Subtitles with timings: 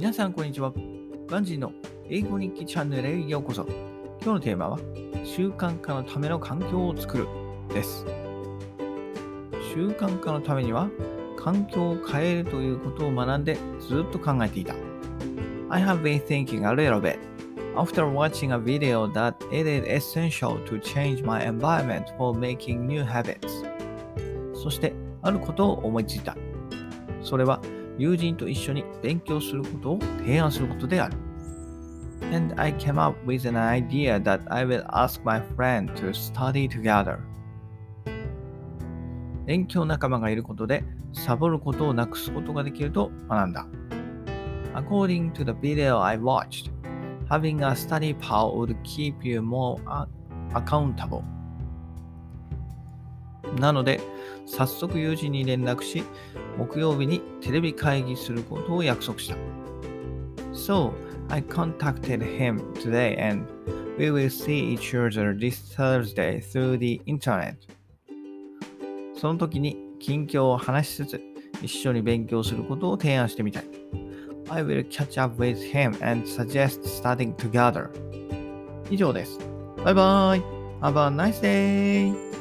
[0.00, 0.72] 皆さん、こんにちは。
[1.26, 1.72] ガンジーの
[2.08, 3.66] 英語日記チャンネルへようこそ。
[3.66, 4.78] 今日のテーマは、
[5.24, 7.28] 習慣化のための環境を作る
[7.68, 8.06] です。
[9.74, 10.88] 習慣化のためには、
[11.36, 14.74] 環境を変えるということを学んでずっと考えていた。
[15.68, 17.18] I have been thinking a little bit
[17.76, 23.04] after watching a video that it is essential to change my environment for making new
[23.04, 23.66] habits.
[24.54, 26.34] そして、あることを思いついた。
[27.22, 27.60] それは、
[28.00, 31.16] 友人と一緒に勉強することを提案することである。
[32.32, 37.18] And I came up with an idea that I will ask my friend to study together.
[39.44, 40.82] 勉強仲間がいることで、
[41.12, 43.66] サボることをなくすことができると学んだ。
[44.74, 46.70] According to the video I watched,
[47.28, 49.78] having a study pal would keep you more
[50.54, 51.22] accountable.
[53.58, 54.00] なので、
[54.46, 56.04] 早速友人に連絡し、
[56.58, 59.36] 木曜日にテレビ会議することを約束した。
[60.52, 60.92] So,
[61.28, 63.46] I contacted him today and
[63.98, 67.54] we will see each other this Thursday through the internet.
[69.14, 71.20] その時に近況を話しつつ、
[71.62, 73.64] 一緒に勉強することを提案してみたい。
[74.48, 77.88] I will catch up with him and suggest studying together.
[78.90, 79.38] 以上です。
[79.84, 80.42] バイバイ
[80.80, 82.39] !Have a nice day!